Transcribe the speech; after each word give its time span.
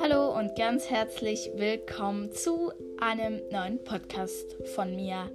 Hallo 0.00 0.36
und 0.38 0.54
ganz 0.54 0.90
herzlich 0.90 1.50
willkommen 1.54 2.32
zu 2.32 2.70
einem 2.98 3.40
neuen 3.50 3.82
Podcast 3.84 4.56
von 4.74 4.94
mir. 4.94 5.30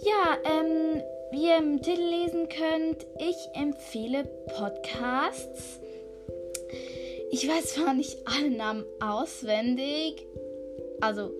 Ja, 0.00 0.38
ähm, 0.44 1.02
wie 1.30 1.48
ihr 1.48 1.58
im 1.58 1.82
Titel 1.82 2.00
lesen 2.00 2.48
könnt, 2.48 3.06
ich 3.18 3.36
empfehle 3.54 4.24
Podcasts. 4.56 5.78
Ich 7.30 7.46
weiß 7.46 7.74
zwar 7.74 7.92
nicht 7.92 8.16
alle 8.24 8.50
Namen 8.50 8.84
auswendig, 9.00 10.26
also 11.02 11.30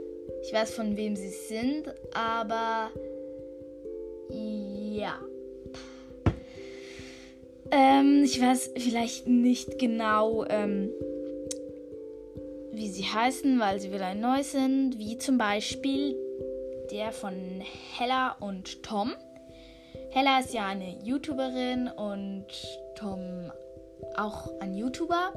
ich 0.42 0.52
weiß 0.52 0.74
von 0.74 0.98
wem 0.98 1.16
sie 1.16 1.30
sind, 1.30 1.94
aber 2.12 2.90
ja. 4.28 5.18
Ähm, 7.70 8.22
ich 8.24 8.40
weiß 8.40 8.72
vielleicht 8.76 9.26
nicht 9.26 9.78
genau, 9.78 10.44
ähm, 10.46 10.90
wie 12.72 12.88
sie 12.88 13.04
heißen, 13.04 13.58
weil 13.60 13.80
sie 13.80 13.92
wieder 13.92 14.14
neu 14.14 14.42
sind, 14.42 14.98
wie 14.98 15.18
zum 15.18 15.38
Beispiel 15.38 16.16
der 16.90 17.12
von 17.12 17.34
Hella 17.96 18.36
und 18.40 18.82
Tom. 18.82 19.12
Hella 20.10 20.40
ist 20.40 20.52
ja 20.52 20.66
eine 20.66 20.96
YouTuberin 21.02 21.88
und 21.88 22.46
Tom 22.96 23.50
auch 24.16 24.50
ein 24.60 24.74
YouTuber. 24.74 25.32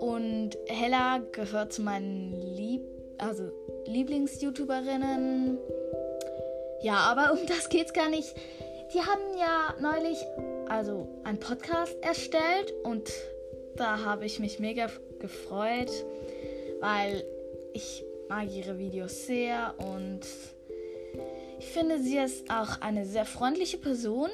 Und 0.00 0.56
Hella 0.66 1.18
gehört 1.32 1.72
zu 1.72 1.82
meinen 1.82 2.40
Lieb 2.40 2.82
also 3.20 3.50
Lieblings-YouTuberinnen. 3.86 5.58
Ja, 6.82 6.96
aber 6.96 7.32
um 7.32 7.46
das 7.46 7.68
geht's 7.68 7.92
gar 7.92 8.08
nicht. 8.08 8.34
Die 8.94 9.00
haben 9.00 9.38
ja 9.38 9.74
neulich 9.80 10.18
also 10.70 11.08
einen 11.24 11.40
Podcast 11.40 11.96
erstellt 12.00 12.72
und 12.84 13.10
da 13.76 14.04
habe 14.04 14.24
ich 14.24 14.38
mich 14.38 14.60
mega 14.60 14.86
gefreut, 15.18 15.90
weil 16.80 17.24
ich 17.72 18.04
mag 18.28 18.48
ihre 18.54 18.78
Videos 18.78 19.26
sehr 19.26 19.74
und 19.78 20.20
ich 21.58 21.66
finde, 21.66 21.98
sie 21.98 22.18
ist 22.18 22.48
auch 22.50 22.80
eine 22.80 23.04
sehr 23.04 23.24
freundliche 23.24 23.78
Person 23.78 24.30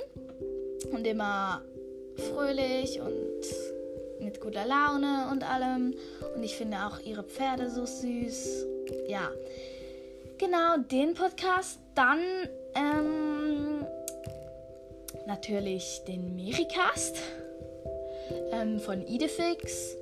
und 0.93 1.07
immer 1.07 1.63
fröhlich 2.17 3.01
und 3.01 3.43
mit 4.21 4.41
guter 4.41 4.67
Laune 4.67 5.29
und 5.33 5.43
allem. 5.43 5.95
Und 6.35 6.43
ich 6.43 6.55
finde 6.55 6.77
auch 6.87 7.01
ihre 7.01 7.25
Pferde 7.25 7.71
so 7.71 7.87
süß. 7.87 8.67
Ja, 9.09 9.31
genau 10.39 10.77
den 10.79 11.15
Podcast. 11.15 11.81
Dann 11.95 12.21
ähm, 12.75 13.56
natürlich 15.37 16.03
den 16.09 16.35
Mericast 16.35 17.19
ähm, 18.53 18.81
von 18.81 19.07
Idefix. 19.07 19.95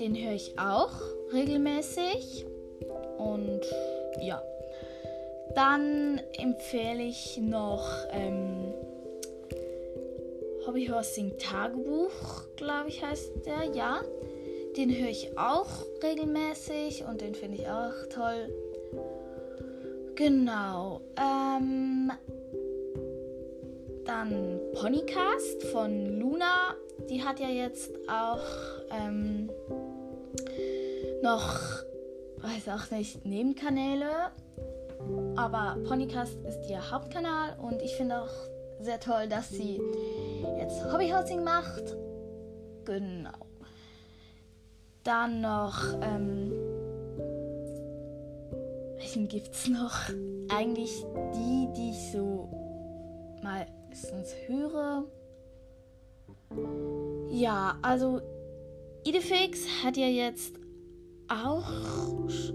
Den 0.00 0.16
höre 0.16 0.32
ich 0.32 0.58
auch 0.58 0.90
regelmäßig. 1.32 2.46
Und 3.16 3.60
ja. 4.20 4.42
Dann 5.54 6.20
empfehle 6.36 7.04
ich 7.04 7.38
noch 7.38 7.88
ähm, 8.10 8.72
Hobbyhorsing 10.66 11.38
Tagebuch, 11.38 12.44
glaube 12.56 12.88
ich, 12.88 13.04
heißt 13.04 13.46
der, 13.46 13.72
ja. 13.72 14.00
Den 14.76 14.90
höre 14.90 15.10
ich 15.10 15.38
auch 15.38 15.68
regelmäßig 16.02 17.04
und 17.04 17.20
den 17.20 17.36
finde 17.36 17.58
ich 17.58 17.68
auch 17.68 17.94
toll. 18.12 18.52
Genau. 20.16 21.00
Ähm, 21.16 22.10
dann 24.10 24.58
Ponycast 24.74 25.62
von 25.70 26.18
Luna. 26.18 26.74
Die 27.08 27.22
hat 27.22 27.38
ja 27.38 27.46
jetzt 27.46 27.92
auch 28.08 28.42
ähm, 28.90 29.48
noch, 31.22 31.60
weiß 32.38 32.68
auch 32.70 32.90
nicht, 32.90 33.24
Nebenkanäle. 33.24 34.32
Aber 35.36 35.78
Ponycast 35.86 36.36
ist 36.44 36.68
ihr 36.68 36.90
Hauptkanal 36.90 37.56
und 37.60 37.80
ich 37.82 37.94
finde 37.94 38.22
auch 38.22 38.32
sehr 38.80 38.98
toll, 38.98 39.28
dass 39.28 39.48
sie 39.48 39.80
jetzt 40.58 40.92
Hobbyhousing 40.92 41.44
macht. 41.44 41.96
Genau. 42.86 43.46
Dann 45.04 45.40
noch, 45.40 45.84
ähm, 46.02 46.52
welchen 48.96 49.28
gibt's 49.28 49.68
noch? 49.68 49.94
Eigentlich 50.48 51.04
die, 51.32 51.68
die 51.76 51.90
ich 51.90 52.12
so 52.12 52.60
meistens 53.90 54.34
höre. 54.46 55.04
Ja, 57.30 57.76
also 57.82 58.20
Idefix 59.04 59.66
hat 59.84 59.96
ja 59.96 60.06
jetzt 60.06 60.54
auch, 61.28 61.68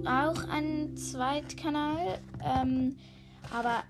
auch 0.06 0.50
einen 0.50 0.96
Zweitkanal, 0.96 2.20
ähm, 2.44 2.98
aber 3.54 3.84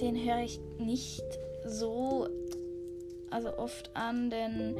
den 0.00 0.16
höre 0.16 0.42
ich 0.44 0.60
nicht 0.78 1.22
so 1.66 2.28
also 3.30 3.56
oft 3.56 3.96
an, 3.96 4.28
denn 4.28 4.76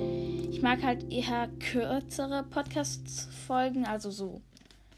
ich 0.50 0.60
mag 0.60 0.82
halt 0.82 1.10
eher 1.10 1.48
kürzere 1.58 2.44
Podcast-Folgen, 2.50 3.86
also 3.86 4.10
so 4.10 4.42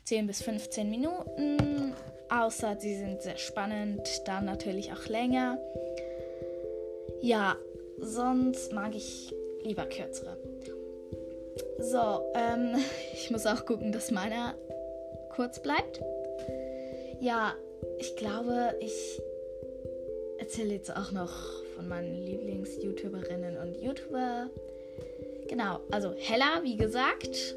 10 0.05 0.27
bis 0.27 0.43
15 0.43 0.91
Minuten, 0.91 1.95
außer 2.31 2.77
sie 2.81 2.97
sind 2.97 3.23
sehr 3.23 3.37
spannend, 3.37 4.03
dann 4.27 4.45
natürlich 4.45 4.93
auch 4.93 5.07
länger. 5.07 5.59
Ja, 7.25 7.57
sonst 7.97 8.75
mag 8.75 8.95
ich 8.95 9.35
lieber 9.63 9.87
kürzere. 9.87 10.37
So, 11.79 12.21
ähm, 12.35 12.77
ich 13.15 13.31
muss 13.31 13.47
auch 13.47 13.65
gucken, 13.65 13.93
dass 13.93 14.11
meiner 14.11 14.55
kurz 15.35 15.63
bleibt. 15.63 16.03
Ja, 17.21 17.55
ich 17.99 18.15
glaube, 18.17 18.75
ich 18.81 19.23
erzähle 20.37 20.75
jetzt 20.75 20.95
auch 20.95 21.13
noch 21.13 21.33
von 21.75 21.89
meinen 21.89 22.27
Lieblings-YouTuberinnen 22.27 23.57
und 23.57 23.81
YouTuber. 23.81 24.51
Genau, 25.49 25.81
also 25.91 26.13
Hella, 26.19 26.61
wie 26.63 26.77
gesagt. 26.77 27.57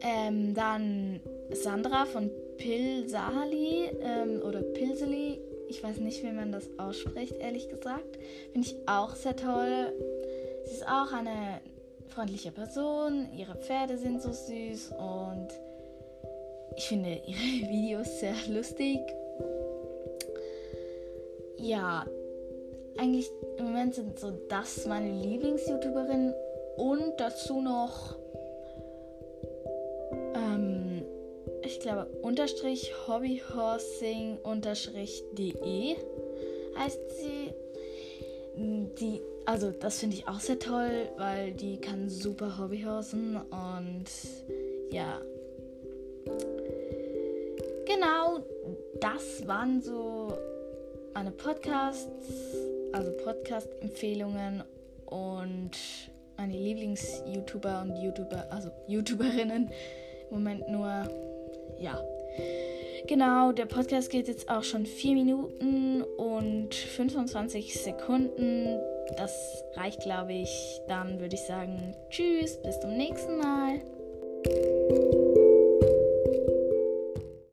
Ähm, 0.00 0.54
dann 0.54 1.18
Sandra 1.50 2.06
von 2.06 2.30
Pilsali 2.56 3.90
ähm, 4.00 4.42
oder 4.42 4.62
Pilseli. 4.62 5.40
Ich 5.70 5.82
weiß 5.82 5.98
nicht, 5.98 6.22
wie 6.22 6.32
man 6.32 6.52
das 6.52 6.68
ausspricht, 6.78 7.36
ehrlich 7.38 7.68
gesagt. 7.68 8.18
Finde 8.52 8.68
ich 8.68 8.76
auch 8.86 9.14
sehr 9.14 9.36
toll. 9.36 9.92
Sie 10.64 10.74
ist 10.74 10.86
auch 10.86 11.12
eine 11.12 11.60
freundliche 12.08 12.50
Person. 12.50 13.28
Ihre 13.36 13.54
Pferde 13.54 13.96
sind 13.96 14.20
so 14.20 14.32
süß 14.32 14.92
und 14.98 15.48
ich 16.76 16.88
finde 16.88 17.22
ihre 17.26 17.68
Videos 17.70 18.20
sehr 18.20 18.34
lustig 18.48 19.00
ja, 21.60 22.06
eigentlich 22.96 23.30
im 23.58 23.66
Moment 23.66 23.94
sind 23.94 24.18
so 24.18 24.30
das 24.48 24.86
meine 24.86 25.10
Lieblings-YouTuberinnen 25.22 26.34
und 26.76 27.18
dazu 27.18 27.60
noch, 27.60 28.16
glaube, 31.80 32.06
unterstrich 32.22 32.92
hobbyhorsing 33.06 34.38
unterstrich 34.42 35.22
de 35.32 35.96
heißt 36.76 37.00
sie. 37.20 37.54
Die, 38.56 39.20
also 39.46 39.70
das 39.70 40.00
finde 40.00 40.16
ich 40.16 40.28
auch 40.28 40.40
sehr 40.40 40.58
toll, 40.58 41.08
weil 41.16 41.52
die 41.52 41.78
kann 41.78 42.08
super 42.08 42.58
Hobbyhorsen 42.58 43.36
und 43.36 44.04
ja. 44.90 45.20
Genau, 47.86 48.40
das 49.00 49.46
waren 49.46 49.80
so 49.80 50.32
meine 51.14 51.30
Podcasts, 51.30 52.56
also 52.92 53.12
Podcast-Empfehlungen 53.24 54.62
und 55.06 55.70
meine 56.36 56.54
Lieblings-YouTuber 56.54 57.82
und 57.82 57.96
YouTuber, 57.96 58.46
also 58.50 58.70
YouTuberinnen. 58.88 59.70
Im 60.30 60.36
Moment 60.36 60.68
nur, 60.68 61.08
ja. 61.80 62.00
Genau, 63.06 63.50
der 63.52 63.66
Podcast 63.66 64.10
geht 64.10 64.28
jetzt 64.28 64.48
auch 64.48 64.62
schon 64.62 64.86
4 64.86 65.14
Minuten 65.14 66.02
und 66.16 66.74
25 66.74 67.74
Sekunden. 67.74 68.78
Das 69.16 69.64
reicht, 69.74 70.00
glaube 70.00 70.32
ich. 70.34 70.80
Dann 70.86 71.18
würde 71.18 71.34
ich 71.34 71.42
sagen, 71.42 71.96
tschüss, 72.10 72.56
bis 72.62 72.78
zum 72.78 72.96
nächsten 72.96 73.38
Mal. 73.38 73.80